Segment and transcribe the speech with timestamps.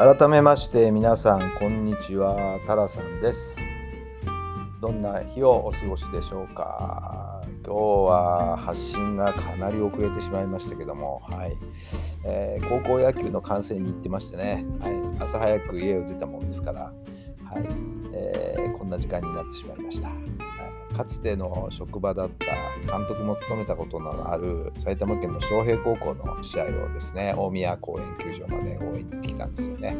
[0.00, 2.58] 改めまして皆さんこんにちは。
[2.66, 3.58] タラさんです。
[4.80, 7.42] どんな日をお過ごしでしょうか？
[7.62, 11.54] 今日は発信がかなり遅れてしまいましたけども、はい。
[12.24, 16.92] えー、高校野球の観戦に行ってましてね、はい、朝早く家を出たもんですから、は
[17.60, 17.68] い。
[18.14, 20.08] えー、こんな時間になってしまいました。
[21.00, 22.44] かつての職場だった
[22.98, 29.96] 監督も務めたことのある埼玉県の昌平高校の試合をですね大宮公園球場まで応援に行ってきたんですよね。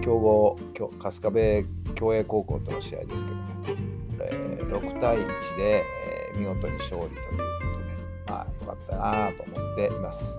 [0.00, 0.58] 強豪
[0.98, 3.42] 春日部共栄高校との試合ですけども、
[4.20, 5.26] えー、6対1
[5.58, 5.84] で、
[6.34, 7.94] え、見事に勝利ということで
[8.26, 10.38] まあ良かったなと思っています、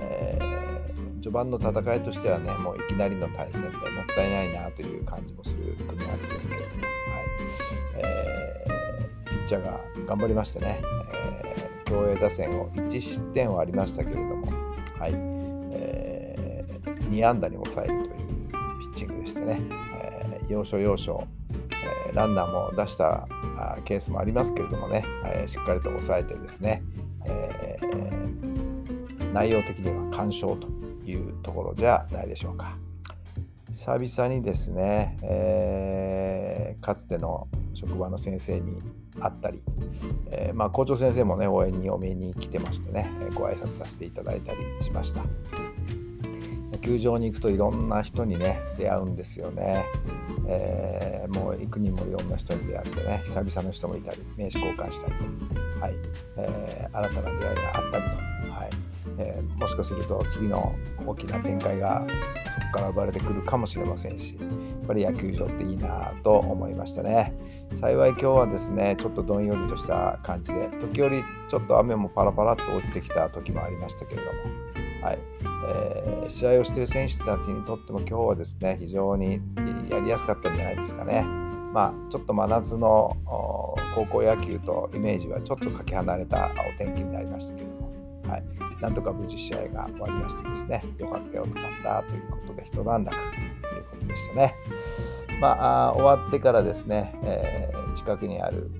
[0.00, 3.80] えー、序盤の戦いとしてはねもういきなりの対戦でもっ
[4.14, 6.92] たいないなという感じもする組み合わせですけれども、はい。
[7.96, 8.83] えー
[9.44, 10.80] ッチャーが頑張りましてね、
[11.12, 14.46] えー、競泳打線を1失点はありましたけれども、
[14.98, 15.12] はい
[15.72, 18.48] えー、2安打に抑えるという
[18.80, 19.60] ピッチングでしてね、
[20.00, 21.26] えー、要所要所、
[21.70, 23.28] えー、ランナーも出した
[23.84, 26.82] ケースもありますけれどもね、えー、しっかりと抑えてですね、
[27.26, 30.68] えー、内容的には完勝と
[31.06, 32.76] いうところじゃないでしょうか。
[33.72, 38.80] 久々にですね、えー、かつての職場の先生に
[39.20, 39.62] 会ったり、
[40.30, 45.22] えー、まあ、校長先生もね応援にお見に来てましてねご挨拶させていただいたりしました。
[46.84, 49.86] 球場に行くといろんな人にね出会うんですよね、
[50.46, 55.94] えー、もう幾人もいろんな人に出会ってね久々の人もいたり名刺交換したりと、はい。
[56.36, 58.70] えー、新たな出会いがあったりと、はい。
[59.18, 60.74] えー、もしかすると次の
[61.06, 62.04] 大きな展開が
[62.54, 64.40] そこから生まれてくるかもしれませんしや
[64.82, 67.34] っぱり野球場っていいなと思いましたね。
[67.74, 74.63] 幸い今日はですねちょっとどんよりとした感じで時折ちょっと雨もパラパラっと落ちてきた時もありましたけれども、
[75.04, 75.18] はい
[75.68, 79.40] えー、試合をしている選手たちにとっても今日はですね非常に
[79.90, 81.24] やりやすかったんじゃないですかね。
[81.74, 83.16] まあ、ちょっと真夏の
[83.96, 87.92] 高校野球とイメージはちょっとかけ離れたお天気になりましたけれども、
[88.28, 88.44] はい、
[88.80, 94.54] なんとか無事試合が終わりましてですね、よかったよかったということで、一段落ということでしたね。
[95.40, 98.70] まあ、終わってからですね、えー、近くにある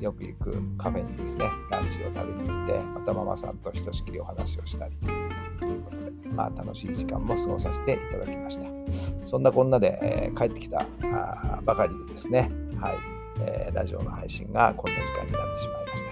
[0.00, 4.96] よく行くカフェにですね、ランチを食べに行って、またママさんとひとしきりお話をしたり、
[6.34, 8.66] まあ、楽しい時間も過ごさせていただきました。
[9.24, 10.86] そんなこんなで、えー、帰ってきた
[11.64, 12.94] ばかりでですね、はい
[13.40, 16.04] えー、ラジオの配信がこんな時間になってしまいまし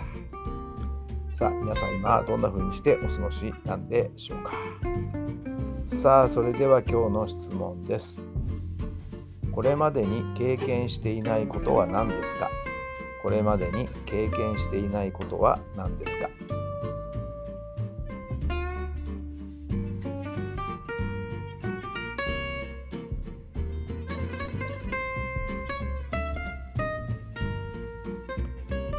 [1.31, 1.37] た。
[1.37, 4.53] さあ、皆さん今どんな風にしてお過ごしなんでしょうか。
[5.85, 8.21] さあ、それでは今日の質問です。
[9.53, 12.49] これまでに経験していないことは何ですか？
[13.23, 16.29] これまでに経験していないことは何ですか？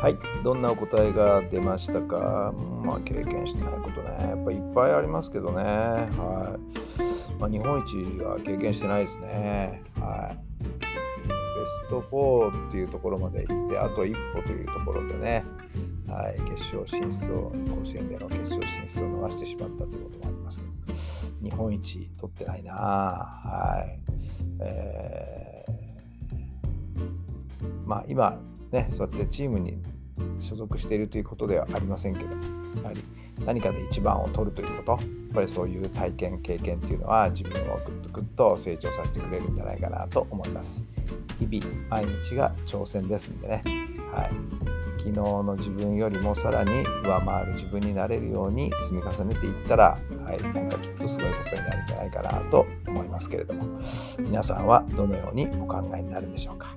[0.01, 2.53] はい、どんなお答えが出ましたか、
[2.83, 6.55] まあ、経験してないことね、やっぱいっぱいありますけどね、は
[6.99, 7.39] い。
[7.39, 9.81] まあ、日本一は経験してないですね。
[9.99, 10.37] はい、
[11.27, 11.33] ベ
[11.87, 15.43] スト4っていうところまで行って、あと一歩というところでね、
[16.07, 20.71] はい、決勝進出を、甲子園での決勝進出を逃してしまったということもありますけど、
[21.41, 23.99] 日本一取ってないな、はい。
[24.61, 28.39] えー、まあ今、
[28.71, 29.77] ね、そうやってチームに
[30.39, 32.29] 所属しているということではありませんけど
[32.81, 33.01] やはり
[33.45, 35.01] 何かで一番を取るということやっ
[35.33, 40.83] ぱりそういう体験経験っていうのは自分をぐっとぐっと成長させてくれるんじゃないかなと思います。
[41.39, 43.61] 日々毎日が挑戦ですんでね、
[44.11, 44.31] はい、
[44.97, 46.71] 昨日の自分よりもさらに
[47.03, 53.79] 上回る自分になれるように積み重ねていったら、はい、なんかきっとすごいことになるんじゃないかなと思いますけれども
[54.17, 56.75] 皆さんはどのようにお考えになるんでしょうか？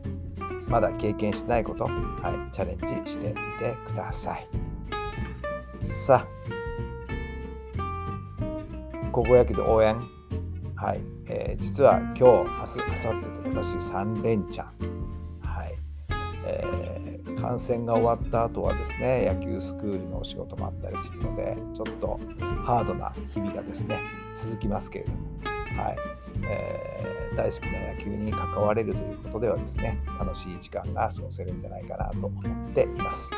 [0.70, 4.46] まだ経験してないこと、はい、チャレンジしてみてください。
[5.84, 6.40] さあ、
[9.10, 9.96] 高校野球で応援、
[10.76, 14.66] はいえー、実は今日、明日、明後日と私3連チャン、
[15.40, 15.74] はい
[16.46, 22.20] えー、感染が終わった後はですね野球スクールのお仕事もあったりするのでちょっと
[22.64, 23.98] ハードな日々がですね
[24.36, 25.18] 続きますけれども、
[25.76, 25.96] はい。
[26.42, 33.30] えー、大好きな野球に関われるということではですね楽しい時間が過ごせるんじゃないかなと思っています。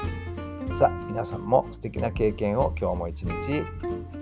[0.78, 3.64] さあ皆さんも素敵な経験を今日も一日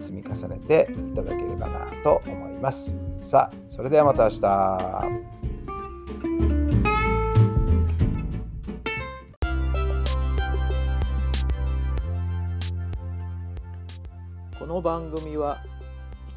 [0.00, 2.96] 積み重ねていただければなと思います。
[3.20, 5.40] さあそれではまた明日。
[14.58, 15.62] この番組は